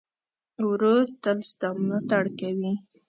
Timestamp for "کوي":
2.39-2.73